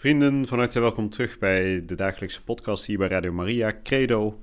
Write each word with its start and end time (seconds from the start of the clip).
Vrienden, 0.00 0.46
van 0.46 0.58
harte 0.58 0.80
welkom 0.80 1.08
terug 1.08 1.38
bij 1.38 1.84
de 1.86 1.94
dagelijkse 1.94 2.42
podcast 2.42 2.86
hier 2.86 2.98
bij 2.98 3.08
Radio 3.08 3.32
Maria, 3.32 3.72
Credo. 3.82 4.42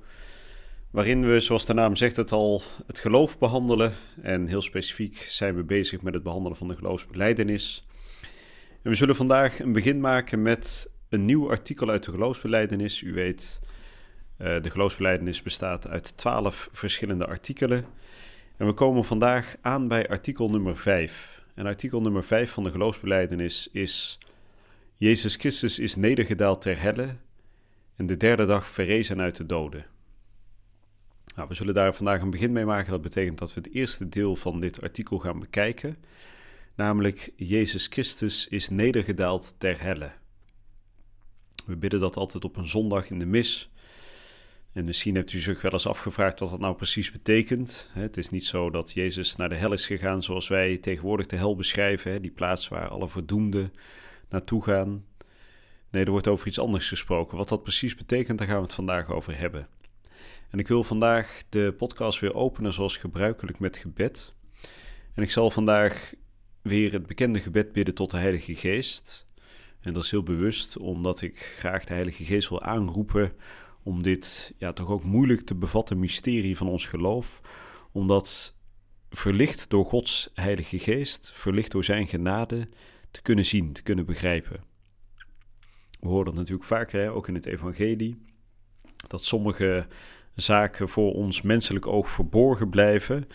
Waarin 0.91 1.27
we, 1.27 1.39
zoals 1.39 1.65
de 1.65 1.73
naam 1.73 1.95
zegt 1.95 2.15
het 2.15 2.31
al, 2.31 2.61
het 2.87 2.99
geloof 2.99 3.37
behandelen. 3.37 3.93
En 4.21 4.47
heel 4.47 4.61
specifiek 4.61 5.17
zijn 5.17 5.55
we 5.55 5.63
bezig 5.63 6.01
met 6.01 6.13
het 6.13 6.23
behandelen 6.23 6.57
van 6.57 6.67
de 6.67 6.75
geloofsbeleidenis. 6.75 7.87
En 8.81 8.89
we 8.89 8.95
zullen 8.95 9.15
vandaag 9.15 9.59
een 9.59 9.71
begin 9.71 9.99
maken 9.99 10.41
met 10.41 10.89
een 11.09 11.25
nieuw 11.25 11.49
artikel 11.49 11.89
uit 11.89 12.03
de 12.03 12.11
geloofsbeleidenis. 12.11 13.01
U 13.01 13.13
weet, 13.13 13.59
uh, 14.41 14.61
de 14.61 14.69
geloofsbeleidenis 14.69 15.41
bestaat 15.41 15.87
uit 15.87 16.17
twaalf 16.17 16.69
verschillende 16.71 17.27
artikelen. 17.27 17.85
En 18.57 18.65
we 18.65 18.73
komen 18.73 19.05
vandaag 19.05 19.55
aan 19.61 19.87
bij 19.87 20.09
artikel 20.09 20.49
nummer 20.49 20.77
5. 20.77 21.43
En 21.55 21.65
artikel 21.65 22.01
nummer 22.01 22.23
5 22.23 22.51
van 22.51 22.63
de 22.63 22.71
geloofsbeleidenis 22.71 23.69
is 23.71 24.19
Jezus 24.99 25.35
Christus 25.35 25.79
is 25.79 25.95
nedergedaald 25.95 26.61
ter 26.61 26.81
helle 26.81 27.15
en 27.95 28.05
de 28.05 28.17
derde 28.17 28.45
dag 28.45 28.67
verrezen 28.67 29.21
uit 29.21 29.35
de 29.35 29.45
doden. 29.45 29.85
Nou, 31.35 31.47
we 31.47 31.55
zullen 31.55 31.73
daar 31.73 31.95
vandaag 31.95 32.21
een 32.21 32.29
begin 32.29 32.51
mee 32.51 32.65
maken. 32.65 32.91
Dat 32.91 33.01
betekent 33.01 33.37
dat 33.37 33.53
we 33.53 33.59
het 33.59 33.73
eerste 33.73 34.09
deel 34.09 34.35
van 34.35 34.59
dit 34.59 34.81
artikel 34.81 35.19
gaan 35.19 35.39
bekijken, 35.39 35.97
namelijk 36.75 37.31
Jezus 37.35 37.87
Christus 37.87 38.47
is 38.47 38.69
nedergedaald 38.69 39.55
ter 39.57 39.81
helle. 39.81 40.11
We 41.65 41.75
bidden 41.75 41.99
dat 41.99 42.17
altijd 42.17 42.43
op 42.43 42.57
een 42.57 42.67
zondag 42.67 43.09
in 43.09 43.19
de 43.19 43.25
mis. 43.25 43.69
En 44.73 44.85
misschien 44.85 45.15
hebt 45.15 45.33
u 45.33 45.39
zich 45.39 45.61
wel 45.61 45.71
eens 45.71 45.87
afgevraagd 45.87 46.39
wat 46.39 46.49
dat 46.49 46.59
nou 46.59 46.75
precies 46.75 47.11
betekent. 47.11 47.89
Het 47.91 48.17
is 48.17 48.29
niet 48.29 48.45
zo 48.45 48.69
dat 48.69 48.93
Jezus 48.93 49.35
naar 49.35 49.49
de 49.49 49.55
hel 49.55 49.73
is 49.73 49.85
gegaan 49.85 50.23
zoals 50.23 50.47
wij 50.47 50.77
tegenwoordig 50.77 51.25
de 51.25 51.35
hel 51.35 51.55
beschrijven, 51.55 52.21
die 52.21 52.31
plaats 52.31 52.67
waar 52.67 52.87
alle 52.87 53.09
verdoemden 53.09 53.73
naartoe 54.29 54.63
gaan. 54.63 55.05
Nee, 55.91 56.05
er 56.05 56.11
wordt 56.11 56.27
over 56.27 56.47
iets 56.47 56.59
anders 56.59 56.89
gesproken. 56.89 57.37
Wat 57.37 57.49
dat 57.49 57.63
precies 57.63 57.95
betekent, 57.95 58.37
daar 58.37 58.47
gaan 58.47 58.57
we 58.57 58.63
het 58.63 58.73
vandaag 58.73 59.11
over 59.11 59.37
hebben. 59.37 59.67
En 60.49 60.59
ik 60.59 60.67
wil 60.67 60.83
vandaag 60.83 61.43
de 61.49 61.73
podcast 61.77 62.19
weer 62.19 62.33
openen 62.33 62.73
zoals 62.73 62.97
gebruikelijk 62.97 63.59
met 63.59 63.77
gebed. 63.77 64.33
En 65.13 65.23
ik 65.23 65.31
zal 65.31 65.51
vandaag 65.51 66.13
weer 66.61 66.91
het 66.91 67.07
bekende 67.07 67.39
gebed 67.39 67.71
bidden 67.71 67.93
tot 67.93 68.11
de 68.11 68.17
Heilige 68.17 68.55
Geest. 68.55 69.27
En 69.79 69.93
dat 69.93 70.03
is 70.03 70.11
heel 70.11 70.23
bewust, 70.23 70.77
omdat 70.77 71.21
ik 71.21 71.37
graag 71.57 71.83
de 71.85 71.93
Heilige 71.93 72.23
Geest 72.25 72.49
wil 72.49 72.61
aanroepen 72.61 73.33
om 73.83 74.03
dit 74.03 74.53
ja, 74.57 74.73
toch 74.73 74.89
ook 74.89 75.03
moeilijk 75.03 75.41
te 75.41 75.55
bevatten 75.55 75.99
mysterie 75.99 76.57
van 76.57 76.67
ons 76.67 76.85
geloof, 76.85 77.41
omdat 77.91 78.55
verlicht 79.09 79.69
door 79.69 79.85
Gods 79.85 80.29
Heilige 80.33 80.79
Geest, 80.79 81.31
verlicht 81.33 81.71
door 81.71 81.83
Zijn 81.83 82.07
genade, 82.07 82.69
te 83.17 83.23
kunnen 83.23 83.45
zien, 83.45 83.73
te 83.73 83.81
kunnen 83.81 84.05
begrijpen. 84.05 84.63
We 85.99 86.07
horen 86.07 86.25
dat 86.25 86.33
natuurlijk 86.33 86.67
vaker, 86.67 87.01
hè, 87.01 87.11
ook 87.11 87.27
in 87.27 87.33
het 87.33 87.45
Evangelie, 87.45 88.17
dat 89.07 89.23
sommige 89.23 89.87
zaken 90.35 90.89
voor 90.89 91.13
ons 91.13 91.41
menselijk 91.41 91.87
oog 91.87 92.09
verborgen 92.09 92.69
blijven 92.69 93.27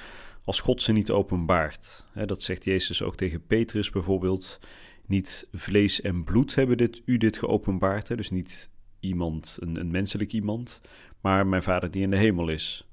als 0.45 0.61
God 0.61 0.83
ze 0.83 0.93
niet 0.93 1.11
openbaart. 1.11 2.07
dat 2.27 2.43
zegt 2.43 2.65
Jezus 2.65 3.03
ook 3.03 3.17
tegen 3.17 3.47
Petrus 3.47 3.91
bijvoorbeeld. 3.91 4.61
Niet 5.07 5.49
vlees 5.53 6.01
en 6.01 6.25
bloed 6.25 6.55
hebben 6.55 6.77
dit, 6.77 7.03
u 7.05 7.17
dit 7.17 7.39
geopenbaard, 7.39 8.17
dus 8.17 8.31
niet 8.31 8.71
iemand, 9.01 9.57
een, 9.61 9.77
een 9.77 9.91
menselijk 9.91 10.33
iemand, 10.33 10.81
maar 11.21 11.47
mijn 11.47 11.63
Vader 11.63 11.91
die 11.91 12.03
in 12.03 12.11
de 12.11 12.17
hemel 12.17 12.49
is. 12.49 12.89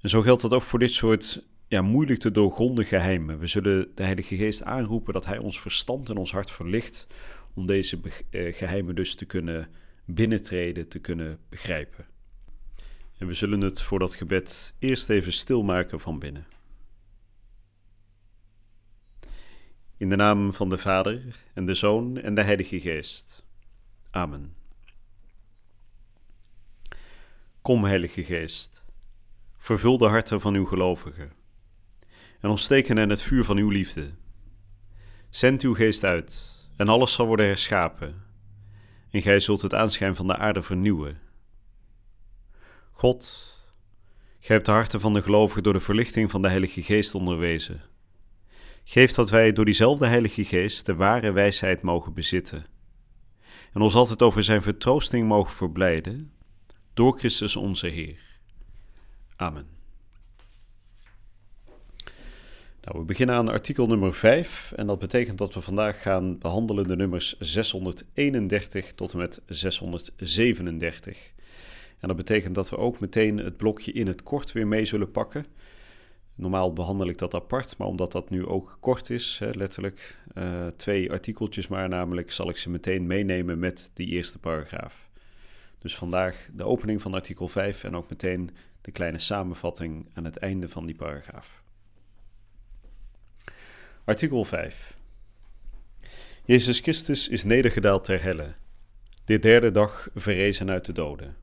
En 0.00 0.08
zo 0.08 0.22
geldt 0.22 0.42
dat 0.42 0.52
ook 0.52 0.62
voor 0.62 0.78
dit 0.78 0.92
soort 0.92 1.46
ja, 1.72 1.82
moeilijk 1.82 2.18
te 2.18 2.30
doorgronden 2.30 2.84
geheimen. 2.84 3.38
We 3.38 3.46
zullen 3.46 3.90
de 3.94 4.02
Heilige 4.02 4.36
Geest 4.36 4.62
aanroepen 4.62 5.12
dat 5.12 5.26
Hij 5.26 5.38
ons 5.38 5.60
verstand 5.60 6.08
en 6.08 6.16
ons 6.16 6.32
hart 6.32 6.50
verlicht 6.50 7.06
om 7.54 7.66
deze 7.66 8.00
eh, 8.30 8.54
geheimen 8.54 8.94
dus 8.94 9.14
te 9.14 9.24
kunnen 9.24 9.68
binnentreden, 10.04 10.88
te 10.88 10.98
kunnen 10.98 11.38
begrijpen. 11.48 12.06
En 13.18 13.26
we 13.26 13.34
zullen 13.34 13.60
het 13.60 13.82
voor 13.82 13.98
dat 13.98 14.14
gebed 14.14 14.74
eerst 14.78 15.08
even 15.08 15.32
stilmaken 15.32 16.00
van 16.00 16.18
binnen. 16.18 16.46
In 19.96 20.08
de 20.08 20.16
naam 20.16 20.52
van 20.52 20.68
de 20.68 20.78
Vader 20.78 21.22
en 21.54 21.66
de 21.66 21.74
Zoon 21.74 22.18
en 22.18 22.34
de 22.34 22.42
Heilige 22.42 22.80
Geest. 22.80 23.44
Amen. 24.10 24.54
Kom, 27.62 27.84
Heilige 27.84 28.24
Geest, 28.24 28.84
vervul 29.56 29.98
de 29.98 30.06
harten 30.06 30.40
van 30.40 30.54
uw 30.54 30.64
gelovigen 30.64 31.40
en 32.42 32.50
ontsteken 32.50 32.96
hen 32.96 33.08
het 33.08 33.22
vuur 33.22 33.44
van 33.44 33.56
uw 33.56 33.68
liefde. 33.68 34.10
Zend 35.30 35.62
uw 35.62 35.74
geest 35.74 36.04
uit, 36.04 36.60
en 36.76 36.88
alles 36.88 37.12
zal 37.12 37.26
worden 37.26 37.46
herschapen, 37.46 38.22
en 39.10 39.22
gij 39.22 39.40
zult 39.40 39.62
het 39.62 39.74
aanschijn 39.74 40.16
van 40.16 40.26
de 40.26 40.36
aarde 40.36 40.62
vernieuwen. 40.62 41.20
God, 42.90 43.54
gij 44.40 44.54
hebt 44.54 44.66
de 44.66 44.72
harten 44.72 45.00
van 45.00 45.12
de 45.12 45.22
gelovigen 45.22 45.62
door 45.62 45.72
de 45.72 45.80
verlichting 45.80 46.30
van 46.30 46.42
de 46.42 46.48
Heilige 46.48 46.82
Geest 46.82 47.14
onderwezen. 47.14 47.82
Geef 48.84 49.12
dat 49.12 49.30
wij 49.30 49.52
door 49.52 49.64
diezelfde 49.64 50.06
Heilige 50.06 50.44
Geest 50.44 50.86
de 50.86 50.94
ware 50.94 51.32
wijsheid 51.32 51.82
mogen 51.82 52.14
bezitten, 52.14 52.66
en 53.72 53.80
ons 53.80 53.94
altijd 53.94 54.22
over 54.22 54.44
Zijn 54.44 54.62
vertroosting 54.62 55.28
mogen 55.28 55.54
verblijden, 55.54 56.32
door 56.94 57.18
Christus 57.18 57.56
onze 57.56 57.86
Heer. 57.86 58.20
Amen. 59.36 59.81
Nou, 62.84 62.98
we 62.98 63.04
beginnen 63.04 63.34
aan 63.34 63.48
artikel 63.48 63.86
nummer 63.86 64.14
5 64.14 64.72
en 64.76 64.86
dat 64.86 64.98
betekent 64.98 65.38
dat 65.38 65.54
we 65.54 65.60
vandaag 65.60 66.02
gaan 66.02 66.38
behandelen 66.38 66.86
de 66.86 66.96
nummers 66.96 67.38
631 67.38 68.92
tot 68.92 69.12
en 69.12 69.18
met 69.18 69.42
637. 69.46 71.32
En 71.98 72.08
dat 72.08 72.16
betekent 72.16 72.54
dat 72.54 72.70
we 72.70 72.76
ook 72.76 73.00
meteen 73.00 73.38
het 73.38 73.56
blokje 73.56 73.92
in 73.92 74.06
het 74.06 74.22
kort 74.22 74.52
weer 74.52 74.66
mee 74.66 74.84
zullen 74.84 75.10
pakken. 75.10 75.46
Normaal 76.34 76.72
behandel 76.72 77.08
ik 77.08 77.18
dat 77.18 77.34
apart, 77.34 77.78
maar 77.78 77.88
omdat 77.88 78.12
dat 78.12 78.30
nu 78.30 78.46
ook 78.46 78.76
kort 78.80 79.10
is, 79.10 79.36
hè, 79.38 79.50
letterlijk 79.50 80.18
uh, 80.34 80.66
twee 80.76 81.10
artikeltjes 81.10 81.68
maar, 81.68 81.88
namelijk 81.88 82.30
zal 82.30 82.48
ik 82.48 82.56
ze 82.56 82.70
meteen 82.70 83.06
meenemen 83.06 83.58
met 83.58 83.90
die 83.94 84.06
eerste 84.06 84.38
paragraaf. 84.38 85.08
Dus 85.78 85.96
vandaag 85.96 86.48
de 86.52 86.64
opening 86.64 87.02
van 87.02 87.14
artikel 87.14 87.48
5 87.48 87.84
en 87.84 87.96
ook 87.96 88.10
meteen 88.10 88.50
de 88.80 88.90
kleine 88.90 89.18
samenvatting 89.18 90.06
aan 90.14 90.24
het 90.24 90.36
einde 90.36 90.68
van 90.68 90.86
die 90.86 90.96
paragraaf. 90.96 91.61
Artikel 94.04 94.44
5. 94.44 94.96
Jezus 96.44 96.80
Christus 96.80 97.28
is 97.28 97.44
nedergedaald 97.44 98.04
ter 98.04 98.22
helle, 98.22 98.54
de 99.24 99.38
derde 99.38 99.70
dag 99.70 100.08
verrezen 100.14 100.70
uit 100.70 100.84
de 100.84 100.92
doden. 100.92 101.36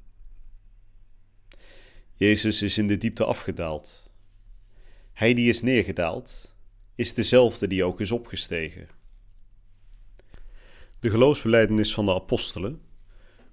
Jezus 2.14 2.62
is 2.62 2.78
in 2.78 2.88
de 2.88 2.98
diepte 2.98 3.26
afgedaald. 3.26 4.10
Hij 5.14 5.34
die 5.34 5.50
is 5.50 5.62
neergedaald, 5.62 6.56
is 6.96 7.14
dezelfde 7.14 7.68
die 7.68 7.84
ook 7.84 8.02
is 8.02 8.12
opgestegen. 8.12 8.90
De 11.00 11.10
geloofsbeleidenis 11.10 11.94
van 11.94 12.06
de 12.06 12.14
apostelen 12.14 12.82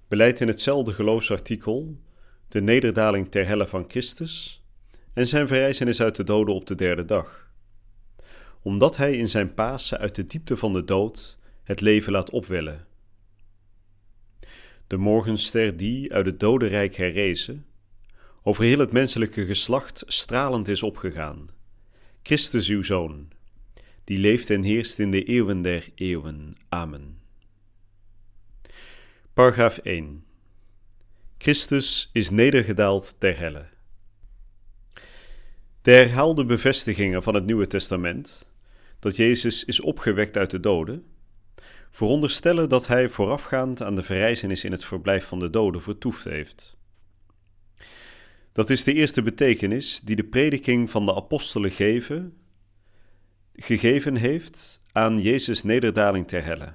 beleidt 0.07 0.39
in 0.39 0.47
hetzelfde 0.47 0.91
geloofsartikel 0.91 1.99
de 2.47 2.61
nederdaling 2.61 3.31
ter 3.31 3.47
helle 3.47 3.67
van 3.67 3.85
Christus 3.87 4.63
en 5.13 5.27
zijn 5.27 5.47
verrijzenis 5.47 6.01
uit 6.01 6.15
de 6.15 6.23
doden 6.23 6.55
op 6.55 6.67
de 6.67 6.75
derde 6.75 7.05
dag 7.05 7.46
omdat 8.67 8.97
hij 8.97 9.17
in 9.17 9.29
zijn 9.29 9.53
Pasen 9.53 9.97
uit 9.97 10.15
de 10.15 10.27
diepte 10.27 10.57
van 10.57 10.73
de 10.73 10.83
dood 10.83 11.37
het 11.63 11.81
leven 11.81 12.11
laat 12.11 12.29
opwellen. 12.29 12.87
De 14.87 14.97
morgenster 14.97 15.77
die 15.77 16.13
uit 16.13 16.25
het 16.25 16.39
dodenrijk 16.39 16.95
herrezen, 16.95 17.65
over 18.43 18.63
heel 18.63 18.79
het 18.79 18.91
menselijke 18.91 19.45
geslacht 19.45 20.03
stralend 20.07 20.67
is 20.67 20.83
opgegaan. 20.83 21.49
Christus 22.23 22.67
uw 22.67 22.83
Zoon, 22.83 23.27
die 24.03 24.17
leeft 24.17 24.49
en 24.49 24.63
heerst 24.63 24.99
in 24.99 25.11
de 25.11 25.23
eeuwen 25.23 25.61
der 25.61 25.89
eeuwen. 25.95 26.53
Amen. 26.69 27.17
Paragraaf 29.33 29.77
1. 29.77 30.23
Christus 31.37 32.09
is 32.13 32.29
nedergedaald 32.29 33.15
ter 33.19 33.37
helle. 33.39 33.65
De 35.81 35.91
herhaalde 35.91 36.45
bevestigingen 36.45 37.23
van 37.23 37.33
het 37.33 37.45
Nieuwe 37.45 37.67
Testament 37.67 38.47
dat 38.99 39.15
Jezus 39.15 39.63
is 39.63 39.81
opgewekt 39.81 40.37
uit 40.37 40.51
de 40.51 40.59
doden, 40.59 41.05
veronderstellen 41.91 42.69
dat 42.69 42.87
hij 42.87 43.09
voorafgaand 43.09 43.81
aan 43.81 43.95
de 43.95 44.03
verrijzenis 44.03 44.63
in 44.63 44.71
het 44.71 44.85
verblijf 44.85 45.25
van 45.25 45.39
de 45.39 45.49
doden 45.49 45.81
vertoefd 45.81 46.23
heeft. 46.23 46.75
Dat 48.51 48.69
is 48.69 48.83
de 48.83 48.93
eerste 48.93 49.21
betekenis 49.21 49.99
die 49.99 50.15
de 50.15 50.23
prediking 50.23 50.89
van 50.89 51.05
de 51.05 51.15
apostelen 51.15 51.71
geven, 51.71 52.37
gegeven 53.55 54.15
heeft 54.15 54.81
aan 54.91 55.21
Jezus' 55.21 55.63
nederdaling 55.63 56.27
ter 56.27 56.43
helle. 56.43 56.73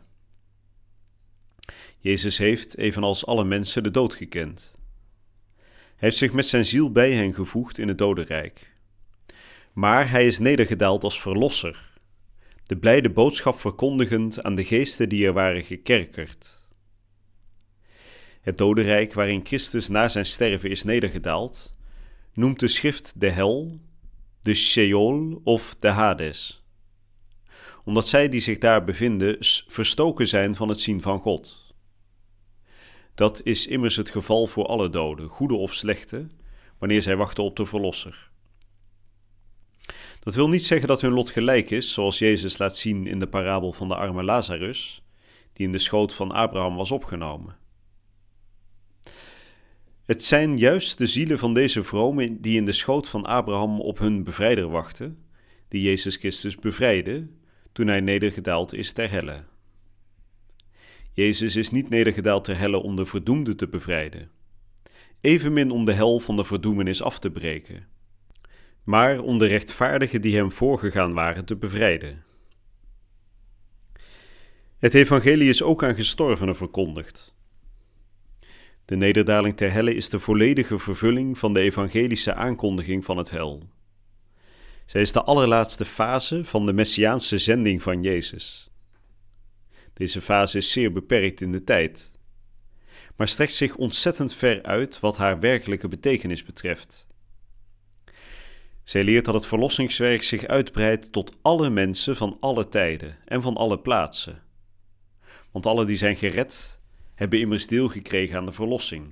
Jezus 1.99 2.39
heeft, 2.39 2.77
evenals 2.77 3.27
alle 3.27 3.45
mensen, 3.45 3.83
de 3.83 3.91
dood 3.91 4.15
gekend. 4.15 4.75
Hij 5.67 6.11
heeft 6.11 6.17
zich 6.17 6.33
met 6.33 6.47
zijn 6.47 6.65
ziel 6.65 6.93
bij 6.93 7.13
hen 7.13 7.35
gevoegd 7.35 7.79
in 7.79 7.89
het 7.89 7.99
dodenrijk. 7.99 8.73
Maar 9.73 10.11
hij 10.11 10.27
is 10.27 10.39
nedergedaald 10.39 11.05
als 11.05 11.21
verlosser, 11.21 11.92
de 12.63 12.77
blijde 12.77 13.11
boodschap 13.11 13.59
verkondigend 13.59 14.43
aan 14.43 14.55
de 14.55 14.65
geesten 14.65 15.09
die 15.09 15.27
er 15.27 15.33
waren 15.33 15.63
gekerkerd. 15.63 16.61
Het 18.41 18.57
dodenrijk 18.57 19.13
waarin 19.13 19.47
Christus 19.47 19.89
na 19.89 20.09
zijn 20.09 20.27
sterven 20.27 20.71
is 20.71 20.83
nedergedaald, 20.83 21.77
noemt 22.33 22.61
de 22.61 22.69
schrift 22.69 23.21
de 23.21 23.31
hel, 23.31 23.81
de 24.41 24.55
Sheol 24.55 25.41
of 25.45 25.75
de 25.79 25.89
Hades, 25.89 26.65
omdat 27.85 28.09
zij 28.09 28.29
die 28.29 28.41
zich 28.41 28.59
daar 28.59 28.85
bevinden 28.85 29.37
verstoken 29.67 30.29
zijn 30.29 30.55
van 30.55 30.69
het 30.69 30.81
zien 30.81 31.03
van 31.03 31.21
God. 31.21 31.75
Dat 33.15 33.43
is 33.45 33.67
immers 33.67 33.97
het 33.97 34.11
geval 34.11 34.47
voor 34.47 34.67
alle 34.67 34.91
doden, 34.91 35.29
goede 35.29 35.55
of 35.55 35.75
slechte, 35.75 36.29
wanneer 36.79 37.03
zij 37.03 37.17
wachten 37.17 37.45
op 37.45 37.57
de 37.57 37.67
Verlosser. 37.67 38.32
Dat 40.23 40.35
wil 40.35 40.49
niet 40.49 40.67
zeggen 40.67 40.89
dat 40.89 41.01
hun 41.01 41.13
lot 41.13 41.31
gelijk 41.31 41.71
is, 41.71 41.93
zoals 41.93 42.19
Jezus 42.19 42.59
laat 42.59 42.77
zien 42.77 43.07
in 43.07 43.19
de 43.19 43.27
parabel 43.27 43.73
van 43.73 43.89
de 43.89 43.97
arme 43.97 44.23
Lazarus, 44.23 45.03
die 45.53 45.67
in 45.67 45.73
de 45.73 45.79
schoot 45.79 46.15
van 46.15 46.31
Abraham 46.31 46.77
was 46.77 46.91
opgenomen. 46.91 47.57
Het 50.05 50.25
zijn 50.25 50.57
juist 50.57 50.99
de 50.99 51.07
zielen 51.07 51.39
van 51.39 51.55
deze 51.55 51.83
vromen 51.83 52.41
die 52.41 52.57
in 52.57 52.65
de 52.65 52.73
schoot 52.73 53.09
van 53.09 53.27
Abraham 53.27 53.81
op 53.81 53.99
hun 53.99 54.25
bevrijder 54.25 54.69
wachten, 54.69 55.25
die 55.69 55.83
Jezus 55.83 56.17
Christus 56.17 56.57
bevrijdde 56.57 57.29
toen 57.73 57.87
hij 57.87 58.01
nedergedaald 58.01 58.75
is 58.75 58.93
ter 58.93 59.11
helle. 59.11 59.45
Jezus 61.13 61.57
is 61.57 61.71
niet 61.71 61.89
nedergedaald 61.89 62.45
ter 62.45 62.59
helle 62.59 62.83
om 62.83 62.97
de 62.97 63.07
verdoemde 63.07 63.55
te 63.55 63.69
bevrijden, 63.69 64.31
evenmin 65.21 65.71
om 65.71 65.85
de 65.85 65.93
hel 65.93 66.21
van 66.21 66.37
de 66.37 66.45
verdoemenis 66.45 67.03
af 67.03 67.19
te 67.19 67.31
breken, 67.31 67.87
maar 68.85 69.21
om 69.21 69.39
de 69.39 69.47
rechtvaardigen 69.47 70.23
die 70.23 70.37
hem 70.37 70.53
voorgegaan 70.53 71.15
waren 71.15 71.45
te 71.45 71.57
bevrijden. 71.57 72.25
Het 74.79 74.95
evangelie 74.95 75.49
is 75.49 75.63
ook 75.63 75.85
aan 75.85 75.95
gestorvenen 75.95 76.57
verkondigd. 76.57 77.35
De 78.85 78.97
nederdaling 78.97 79.57
ter 79.57 79.73
helle 79.73 79.95
is 79.95 80.09
de 80.09 80.19
volledige 80.19 80.79
vervulling 80.79 81.39
van 81.39 81.53
de 81.53 81.61
evangelische 81.61 82.35
aankondiging 82.35 83.05
van 83.05 83.17
het 83.17 83.31
hel. 83.31 83.69
Zij 84.87 85.01
is 85.01 85.13
de 85.13 85.23
allerlaatste 85.23 85.85
fase 85.85 86.45
van 86.45 86.67
de 86.67 86.73
messiaanse 86.73 87.39
zending 87.39 87.83
van 87.83 88.03
Jezus. 88.03 88.71
Deze 89.93 90.21
fase 90.21 90.57
is 90.57 90.73
zeer 90.73 90.93
beperkt 90.93 91.41
in 91.41 91.53
de 91.53 91.65
tijd, 91.65 92.13
maar 93.17 93.29
strekt 93.29 93.53
zich 93.53 93.77
ontzettend 93.77 94.35
ver 94.35 94.63
uit 94.63 95.01
wat 95.01 95.17
haar 95.17 95.41
werkelijke 95.41 95.89
betekenis 95.89 96.45
betreft. 96.45 97.12
Zij 98.85 99.05
leert 99.05 99.25
dat 99.25 99.35
het 99.35 99.47
verlossingswerk 99.47 100.23
zich 100.23 100.47
uitbreidt 100.47 101.13
tot 101.13 101.37
alle 101.43 101.71
mensen 101.71 102.17
van 102.17 102.37
alle 102.41 102.69
tijden 102.69 103.17
en 103.25 103.43
van 103.43 103.57
alle 103.57 103.79
plaatsen. 103.79 104.43
Want 105.51 105.67
alle 105.67 105.85
die 105.85 105.97
zijn 105.97 106.17
gered, 106.17 106.81
hebben 107.15 107.41
immers 107.41 107.67
deel 107.67 107.89
gekregen 107.89 108.37
aan 108.37 108.47
de 108.47 108.53
verlossing. 108.53 109.07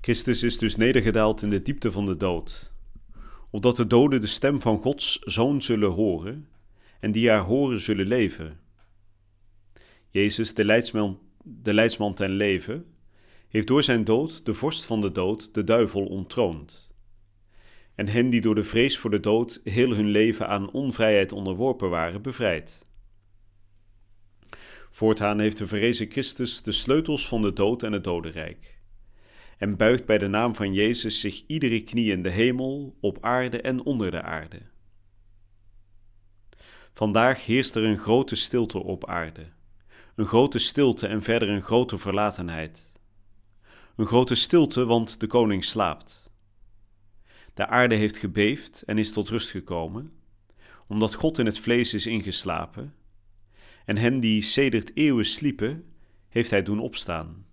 Christus 0.00 0.42
is 0.42 0.58
dus 0.58 0.76
nedergedaald 0.76 1.42
in 1.42 1.50
de 1.50 1.62
diepte 1.62 1.92
van 1.92 2.06
de 2.06 2.16
dood, 2.16 2.72
opdat 3.50 3.76
de 3.76 3.86
doden 3.86 4.20
de 4.20 4.26
stem 4.26 4.60
van 4.60 4.78
Gods 4.78 5.18
Zoon 5.18 5.62
zullen 5.62 5.90
horen 5.90 6.48
en 7.00 7.12
die 7.12 7.30
haar 7.30 7.42
horen 7.42 7.80
zullen 7.80 8.06
leven. 8.06 8.60
Jezus, 10.10 10.54
de 10.54 10.64
leidsman, 10.64 11.18
de 11.42 11.74
leidsman 11.74 12.14
ten 12.14 12.30
leven, 12.30 12.84
heeft 13.48 13.66
door 13.66 13.82
zijn 13.82 14.04
dood 14.04 14.46
de 14.46 14.54
vorst 14.54 14.84
van 14.84 15.00
de 15.00 15.12
dood, 15.12 15.54
de 15.54 15.64
duivel, 15.64 16.04
ontroond. 16.06 16.90
En 17.96 18.08
hen 18.08 18.30
die 18.30 18.40
door 18.40 18.54
de 18.54 18.64
vrees 18.64 18.98
voor 18.98 19.10
de 19.10 19.20
dood 19.20 19.60
heel 19.64 19.90
hun 19.90 20.08
leven 20.08 20.48
aan 20.48 20.70
onvrijheid 20.70 21.32
onderworpen 21.32 21.90
waren, 21.90 22.22
bevrijd. 22.22 22.86
Voortaan 24.90 25.38
heeft 25.38 25.56
de 25.56 25.66
verrezen 25.66 26.10
Christus 26.10 26.62
de 26.62 26.72
sleutels 26.72 27.28
van 27.28 27.42
de 27.42 27.52
dood 27.52 27.82
en 27.82 27.92
het 27.92 28.04
dodenrijk. 28.04 28.78
En 29.58 29.76
buigt 29.76 30.06
bij 30.06 30.18
de 30.18 30.28
naam 30.28 30.54
van 30.54 30.72
Jezus 30.72 31.20
zich 31.20 31.44
iedere 31.46 31.82
knie 31.82 32.12
in 32.12 32.22
de 32.22 32.30
hemel, 32.30 32.96
op 33.00 33.18
aarde 33.20 33.60
en 33.60 33.84
onder 33.84 34.10
de 34.10 34.22
aarde. 34.22 34.60
Vandaag 36.94 37.44
heerst 37.44 37.76
er 37.76 37.84
een 37.84 37.98
grote 37.98 38.34
stilte 38.34 38.78
op 38.78 39.06
aarde 39.06 39.54
een 40.16 40.26
grote 40.26 40.58
stilte 40.58 41.06
en 41.06 41.22
verder 41.22 41.48
een 41.48 41.62
grote 41.62 41.98
verlatenheid. 41.98 42.92
Een 43.96 44.06
grote 44.06 44.34
stilte, 44.34 44.84
want 44.84 45.20
de 45.20 45.26
koning 45.26 45.64
slaapt. 45.64 46.25
De 47.56 47.66
aarde 47.66 47.94
heeft 47.94 48.16
gebeefd 48.16 48.82
en 48.86 48.98
is 48.98 49.12
tot 49.12 49.28
rust 49.28 49.50
gekomen, 49.50 50.12
omdat 50.86 51.14
God 51.14 51.38
in 51.38 51.46
het 51.46 51.58
vlees 51.58 51.94
is 51.94 52.06
ingeslapen, 52.06 52.94
en 53.84 53.96
hen 53.96 54.20
die 54.20 54.42
sedert 54.42 54.90
eeuwen 54.94 55.24
sliepen, 55.24 55.84
heeft 56.28 56.50
hij 56.50 56.62
doen 56.62 56.80
opstaan. 56.80 57.46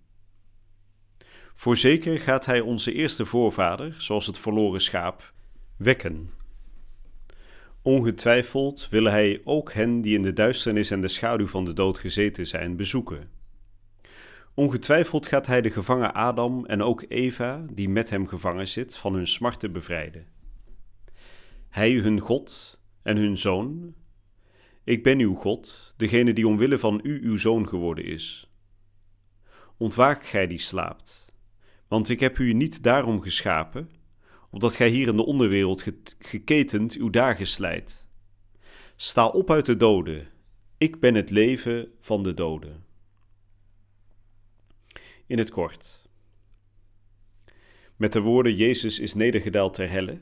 Voorzeker 1.54 2.18
gaat 2.18 2.46
hij 2.46 2.60
onze 2.60 2.92
eerste 2.92 3.26
voorvader, 3.26 3.94
zoals 3.98 4.26
het 4.26 4.38
verloren 4.38 4.80
schaap, 4.80 5.32
wekken 5.76 6.30
Ongetwijfeld 7.82 8.88
wil 8.90 9.04
hij 9.04 9.40
ook 9.44 9.72
hen 9.72 10.00
die 10.00 10.14
in 10.14 10.22
de 10.22 10.32
duisternis 10.32 10.90
en 10.90 11.00
de 11.00 11.08
schaduw 11.08 11.46
van 11.46 11.64
de 11.64 11.72
dood 11.72 11.98
gezeten 11.98 12.46
zijn 12.46 12.76
bezoeken. 12.76 13.30
Ongetwijfeld 14.54 15.26
gaat 15.26 15.46
hij 15.46 15.60
de 15.60 15.70
gevangen 15.70 16.14
Adam 16.14 16.66
en 16.66 16.82
ook 16.82 17.04
Eva, 17.08 17.66
die 17.72 17.88
met 17.88 18.10
hem 18.10 18.26
gevangen 18.26 18.68
zit, 18.68 18.96
van 18.96 19.14
hun 19.14 19.26
smarten 19.26 19.72
bevrijden. 19.72 20.26
Hij, 21.68 21.92
hun 21.92 22.20
God 22.20 22.80
en 23.02 23.16
hun 23.16 23.38
zoon. 23.38 23.94
Ik 24.84 25.02
ben 25.02 25.18
uw 25.18 25.34
God, 25.34 25.94
degene 25.96 26.32
die 26.32 26.46
omwille 26.46 26.78
van 26.78 27.00
u 27.02 27.20
uw 27.22 27.36
zoon 27.36 27.68
geworden 27.68 28.04
is. 28.04 28.50
Ontwaakt 29.76 30.26
gij 30.26 30.46
die 30.46 30.58
slaapt, 30.58 31.32
want 31.88 32.08
ik 32.08 32.20
heb 32.20 32.38
u 32.38 32.52
niet 32.52 32.82
daarom 32.82 33.22
geschapen 33.22 33.90
opdat 34.54 34.76
gij 34.76 34.88
hier 34.88 35.08
in 35.08 35.16
de 35.16 35.24
onderwereld 35.24 35.84
geketend 36.18 36.92
uw 36.94 37.10
dagen 37.10 37.46
slijt. 37.46 38.06
Sta 38.96 39.26
op 39.26 39.50
uit 39.50 39.66
de 39.66 39.76
doden, 39.76 40.26
ik 40.78 41.00
ben 41.00 41.14
het 41.14 41.30
leven 41.30 41.88
van 42.00 42.22
de 42.22 42.34
doden. 42.34 42.84
In 45.26 45.38
het 45.38 45.50
kort. 45.50 46.08
Met 47.96 48.12
de 48.12 48.20
woorden 48.20 48.54
Jezus 48.54 48.98
is 48.98 49.14
nedergedaald 49.14 49.74
ter 49.74 49.90
helle, 49.90 50.20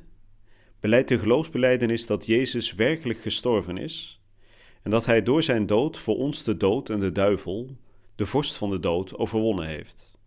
beleidt 0.80 1.08
de 1.08 1.18
geloofsbeleidenis 1.18 2.06
dat 2.06 2.26
Jezus 2.26 2.74
werkelijk 2.74 3.20
gestorven 3.20 3.76
is 3.76 4.20
en 4.82 4.90
dat 4.90 5.06
hij 5.06 5.22
door 5.22 5.42
zijn 5.42 5.66
dood 5.66 5.98
voor 5.98 6.16
ons 6.16 6.44
de 6.44 6.56
dood 6.56 6.90
en 6.90 7.00
de 7.00 7.12
duivel, 7.12 7.76
de 8.14 8.26
vorst 8.26 8.56
van 8.56 8.70
de 8.70 8.80
dood, 8.80 9.16
overwonnen 9.16 9.66
heeft. 9.66 10.18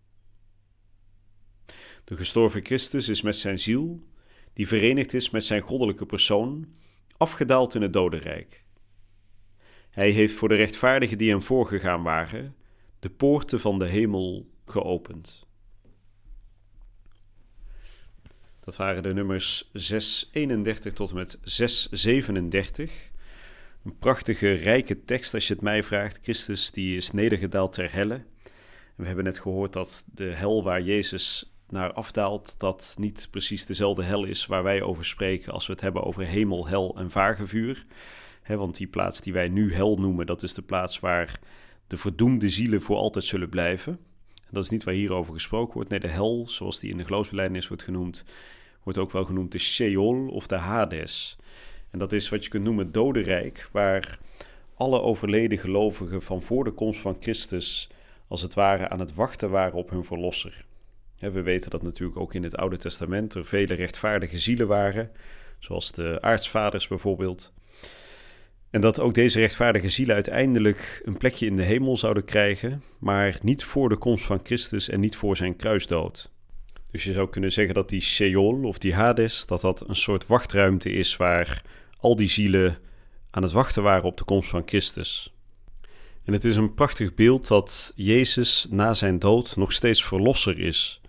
De 2.04 2.16
gestorven 2.16 2.66
Christus 2.66 3.10
is 3.10 3.22
met 3.22 3.36
zijn 3.36 3.60
ziel, 3.60 4.04
die 4.54 4.68
verenigd 4.68 5.14
is 5.14 5.30
met 5.30 5.44
zijn 5.44 5.62
goddelijke 5.62 6.06
persoon, 6.06 6.68
afgedaald 7.18 7.76
in 7.76 7.82
het 7.82 7.94
dodenrijk. 7.94 8.64
Hij 9.90 10.10
heeft 10.10 10.34
voor 10.34 10.50
de 10.50 10.56
rechtvaardigen 10.56 11.18
die 11.18 11.30
hem 11.30 11.42
voorgegaan 11.42 12.04
waren, 12.04 12.56
de 13.00 13.10
poorten 13.10 13.60
van 13.60 13.80
de 13.80 13.88
hemel 13.88 14.54
geopend. 14.66 15.46
Dat 18.60 18.76
waren 18.76 19.04
de 19.04 19.14
nummers 19.14 19.70
631 19.74 20.94
tot 20.94 21.10
en 21.10 21.16
met 21.16 21.38
637. 21.42 23.12
Een 23.84 23.98
prachtige, 23.98 24.52
rijke 24.52 25.04
tekst 25.04 25.34
als 25.34 25.48
je 25.48 25.54
het 25.54 25.62
mij 25.62 25.84
vraagt. 25.84 26.20
Christus 26.22 26.72
die 26.72 26.96
is 26.96 27.12
nedergedaald 27.12 27.74
ter 27.74 27.94
helle. 27.94 28.24
we 28.96 29.06
hebben 29.06 29.24
net 29.24 29.40
gehoord 29.40 29.74
dat 29.74 30.04
de 30.14 30.24
hel 30.24 30.64
waar 30.64 30.82
Jezus 30.82 31.56
naar 31.70 31.94
afdaalt, 31.94 32.56
dat 32.58 32.96
niet 33.00 33.28
precies 33.32 33.66
dezelfde 33.66 34.04
hel 34.04 34.26
is 34.26 34.46
waar 34.46 34.64
wij 34.64 34.82
over 34.82 35.06
spreken 35.06 35.54
als 35.54 35.66
we 35.68 35.72
het 35.72 35.82
hebben 35.82 36.04
over 36.04 36.26
hemel, 36.26 36.68
hel 36.68 36.96
en 36.98 37.12
vagevuur. 37.12 37.86
He, 38.42 38.58
want 38.58 38.78
die 38.78 38.88
plaats 38.88 39.22
die 39.22 39.34
wij 39.34 39.50
nu 39.50 39.74
hel 39.74 39.98
noemen, 39.98 40.26
dat 40.26 40.44
is 40.44 40.54
de 40.54 40.62
plaats 40.62 41.00
waar 41.00 41.40
de 41.88 41.98
verdoemde 41.98 42.50
zielen 42.50 42.82
voor 42.82 42.98
altijd 42.98 43.26
zullen 43.26 43.50
blijven. 43.50 44.00
Dat 44.56 44.64
is 44.64 44.70
niet 44.70 44.84
waar 44.84 44.94
hierover 44.94 45.34
gesproken 45.34 45.74
wordt. 45.74 45.90
Nee, 45.90 46.00
de 46.00 46.08
hel, 46.08 46.46
zoals 46.48 46.80
die 46.80 46.92
in 46.92 46.98
de 46.98 47.06
geloofsbelijdenis 47.06 47.68
wordt 47.68 47.84
genoemd, 47.84 48.24
wordt 48.84 49.00
ook 49.00 49.12
wel 49.12 49.26
genoemd 49.26 49.52
de 49.52 49.60
Sheol 49.60 50.28
of 50.28 50.48
de 50.48 50.56
Hades. 50.56 51.38
En 51.92 52.00
dat 52.00 52.12
is 52.12 52.30
wat 52.30 52.44
je 52.44 52.50
kunt 52.50 52.64
noemen 52.64 52.92
dodenrijk, 52.92 53.70
waar 53.72 54.20
alle 54.76 55.02
overleden 55.02 55.58
gelovigen 55.58 56.22
van 56.22 56.42
voor 56.42 56.64
de 56.64 56.72
komst 56.72 57.00
van 57.00 57.18
Christus 57.20 57.90
als 58.28 58.42
het 58.42 58.54
ware 58.54 58.90
aan 58.90 59.00
het 59.00 59.14
wachten 59.14 59.50
waren 59.50 59.78
op 59.78 59.90
hun 59.90 60.04
verlosser. 60.04 60.66
We 61.20 61.42
weten 61.42 61.72
dat 61.72 61.82
natuurlijk 61.82 62.20
ook 62.20 62.34
in 62.34 62.44
het 62.44 62.58
Oude 62.58 62.78
Testament 62.78 63.34
er 63.34 63.46
vele 63.46 63.74
rechtvaardige 63.74 64.38
zielen 64.38 64.68
waren, 64.68 65.12
zoals 65.60 65.92
de 65.92 66.18
aartsvaders 66.22 66.88
bijvoorbeeld. 66.88 67.54
En 68.76 68.82
dat 68.82 69.00
ook 69.00 69.14
deze 69.14 69.40
rechtvaardige 69.40 69.90
zielen 69.90 70.16
uiteindelijk 70.16 71.02
een 71.04 71.18
plekje 71.18 71.46
in 71.46 71.56
de 71.56 71.64
hemel 71.64 71.98
zouden 71.98 72.26
krijgen, 72.26 72.84
maar 73.00 73.40
niet 73.42 73.64
voor 73.64 73.90
de 73.90 73.96
komst 73.98 74.26
van 74.26 74.40
Christus 74.44 74.90
en 74.90 75.00
niet 75.00 75.16
voor 75.16 75.38
zijn 75.38 75.56
kruisdood. 75.56 76.32
Dus 76.92 77.04
je 77.04 77.14
zou 77.14 77.30
kunnen 77.30 77.52
zeggen 77.52 77.74
dat 77.74 77.90
die 77.90 78.02
Sheol 78.02 78.64
of 78.64 78.78
die 78.78 78.94
Hades, 78.94 79.46
dat 79.46 79.62
dat 79.62 79.90
een 79.90 79.96
soort 79.96 80.28
wachtruimte 80.28 80.90
is 80.90 81.18
waar 81.18 81.62
al 82.00 82.16
die 82.16 82.30
zielen 82.30 82.78
aan 83.32 83.44
het 83.44 83.52
wachten 83.52 83.84
waren 83.84 84.04
op 84.04 84.18
de 84.18 84.24
komst 84.24 84.50
van 84.50 84.64
Christus. 84.66 85.34
En 86.24 86.34
het 86.34 86.44
is 86.44 86.56
een 86.56 86.74
prachtig 86.74 87.14
beeld 87.14 87.48
dat 87.48 87.92
Jezus 87.96 88.68
na 88.70 88.94
zijn 88.94 89.20
dood 89.20 89.56
nog 89.56 89.72
steeds 89.72 90.06
verlosser 90.06 90.60
is. 90.60 91.02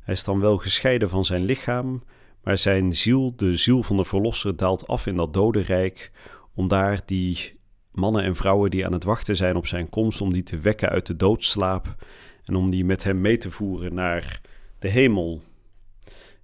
Hij 0.00 0.14
is 0.14 0.24
dan 0.24 0.40
wel 0.40 0.56
gescheiden 0.56 1.08
van 1.08 1.24
zijn 1.24 1.44
lichaam, 1.44 2.02
maar 2.42 2.58
zijn 2.58 2.92
ziel, 2.92 3.32
de 3.36 3.56
ziel 3.56 3.82
van 3.82 3.96
de 3.96 4.04
verlosser, 4.04 4.56
daalt 4.56 4.86
af 4.86 5.06
in 5.06 5.16
dat 5.16 5.34
dodenrijk 5.34 6.10
om 6.54 6.68
daar 6.68 7.00
die 7.04 7.60
mannen 7.92 8.22
en 8.24 8.36
vrouwen 8.36 8.70
die 8.70 8.86
aan 8.86 8.92
het 8.92 9.04
wachten 9.04 9.36
zijn 9.36 9.56
op 9.56 9.66
zijn 9.66 9.88
komst, 9.88 10.20
om 10.20 10.32
die 10.32 10.42
te 10.42 10.58
wekken 10.58 10.88
uit 10.88 11.06
de 11.06 11.16
doodslaap 11.16 12.04
en 12.44 12.54
om 12.54 12.70
die 12.70 12.84
met 12.84 13.04
hem 13.04 13.20
mee 13.20 13.38
te 13.38 13.50
voeren 13.50 13.94
naar 13.94 14.40
de 14.78 14.88
hemel. 14.88 15.42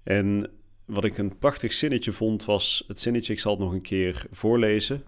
En 0.02 0.50
wat 0.84 1.04
ik 1.04 1.18
een 1.18 1.38
prachtig 1.38 1.72
zinnetje 1.72 2.12
vond, 2.12 2.44
was 2.44 2.84
het 2.86 3.00
zinnetje, 3.00 3.32
ik 3.32 3.40
zal 3.40 3.52
het 3.52 3.60
nog 3.60 3.72
een 3.72 3.80
keer 3.80 4.26
voorlezen. 4.30 5.04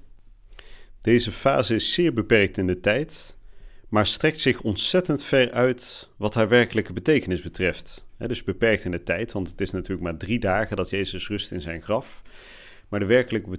Deze 1.00 1.33
fase 1.33 1.75
is 1.75 1.95
zeer 1.95 2.12
beperkt 2.12 2.59
in 2.59 2.66
de 2.66 2.80
tijd, 2.80 3.37
maar 3.88 4.07
strekt 4.07 4.40
zich 4.40 4.61
ontzettend 4.61 5.23
ver 5.23 5.52
uit 5.52 6.09
wat 6.16 6.35
haar 6.35 6.49
werkelijke 6.49 6.92
betekenis 6.92 7.42
betreft. 7.42 8.04
dus 8.19 8.45
beperkt 8.45 8.85
in 8.85 8.90
de 8.90 9.02
tijd, 9.02 9.33
want 9.33 9.49
het 9.49 9.61
is 9.61 9.71
natuurlijk 9.71 10.02
maar 10.02 10.16
drie 10.16 10.38
dagen 10.38 10.76
dat 10.76 10.90
Jezus 10.90 11.28
rust 11.28 11.52
in 11.52 11.61
zijn 11.61 11.83
graf. 11.83 12.23
Maar 12.90 13.00
de 13.00 13.06
werkelijke 13.06 13.50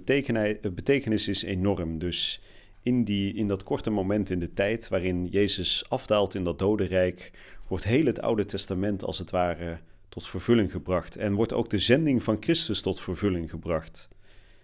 betekenis 0.74 1.28
is 1.28 1.42
enorm. 1.42 1.98
Dus 1.98 2.40
in, 2.82 3.04
die, 3.04 3.34
in 3.34 3.48
dat 3.48 3.62
korte 3.62 3.90
moment 3.90 4.30
in 4.30 4.38
de 4.38 4.52
tijd 4.52 4.88
waarin 4.88 5.26
Jezus 5.26 5.84
afdaalt 5.88 6.34
in 6.34 6.44
dat 6.44 6.58
dodenrijk, 6.58 7.30
wordt 7.68 7.84
heel 7.84 8.04
het 8.04 8.20
Oude 8.20 8.44
Testament 8.44 9.04
als 9.04 9.18
het 9.18 9.30
ware 9.30 9.78
tot 10.08 10.28
vervulling 10.28 10.70
gebracht. 10.70 11.16
En 11.16 11.34
wordt 11.34 11.52
ook 11.52 11.70
de 11.70 11.78
zending 11.78 12.22
van 12.22 12.36
Christus 12.40 12.80
tot 12.80 13.00
vervulling 13.00 13.50
gebracht. 13.50 14.08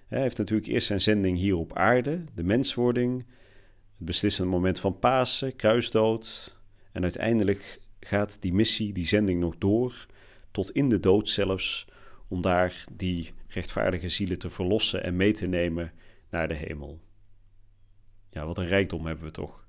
Hij 0.06 0.20
heeft 0.20 0.38
natuurlijk 0.38 0.68
eerst 0.68 0.86
zijn 0.86 1.00
zending 1.00 1.38
hier 1.38 1.56
op 1.56 1.72
aarde, 1.76 2.24
de 2.34 2.42
menswording, 2.42 3.18
het 3.96 4.06
beslissende 4.06 4.50
moment 4.50 4.80
van 4.80 4.98
Pasen, 4.98 5.56
kruisdood. 5.56 6.56
En 6.92 7.02
uiteindelijk 7.02 7.80
gaat 8.00 8.42
die 8.42 8.52
missie, 8.52 8.92
die 8.92 9.06
zending 9.06 9.40
nog 9.40 9.54
door, 9.58 10.06
tot 10.50 10.70
in 10.70 10.88
de 10.88 11.00
dood 11.00 11.28
zelfs, 11.28 11.86
om 12.28 12.42
daar 12.42 12.84
die 12.92 13.32
rechtvaardige 13.48 14.08
zielen 14.08 14.38
te 14.38 14.50
verlossen 14.50 15.04
en 15.04 15.16
mee 15.16 15.32
te 15.32 15.46
nemen 15.46 15.92
naar 16.30 16.48
de 16.48 16.54
hemel. 16.54 17.00
Ja, 18.30 18.46
wat 18.46 18.58
een 18.58 18.66
rijkdom 18.66 19.06
hebben 19.06 19.24
we 19.24 19.30
toch. 19.30 19.66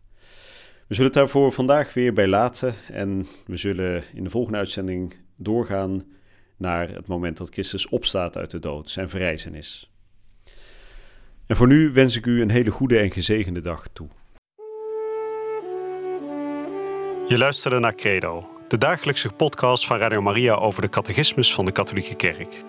We 0.88 0.96
zullen 0.96 1.12
het 1.12 1.20
daarvoor 1.20 1.52
vandaag 1.52 1.94
weer 1.94 2.14
bij 2.14 2.28
laten 2.28 2.74
en 2.88 3.28
we 3.46 3.58
zullen 3.58 4.04
in 4.14 4.24
de 4.24 4.30
volgende 4.30 4.58
uitzending 4.58 5.16
doorgaan 5.36 6.04
naar 6.58 6.90
het 6.90 7.08
moment 7.08 7.38
dat 7.38 7.50
Christus 7.50 7.88
opstaat 7.88 8.38
uit 8.38 8.52
de 8.52 8.60
dood, 8.60 8.90
zijn 8.90 9.10
verrijzenis. 9.10 9.92
En 11.46 11.56
voor 11.56 11.68
nu 11.68 11.92
wens 11.92 12.18
ik 12.18 12.26
u 12.26 12.42
een 12.42 12.52
hele 12.52 12.72
goede 12.72 13.00
en 13.00 13.12
gezegende 13.12 13.62
dag 13.62 13.88
toe. 13.94 14.08
Je 17.28 17.38
luisterde 17.38 17.80
naar 17.80 17.96
Credo, 17.96 18.50
de 18.68 18.78
dagelijkse 18.78 19.30
podcast 19.30 19.86
van 19.86 19.98
Radio 19.98 20.22
Maria 20.22 20.54
over 20.54 20.82
de 20.82 20.90
catechismus 20.90 21.54
van 21.54 21.66
de 21.66 21.72
Katholieke 21.72 22.16
Kerk. 22.16 22.69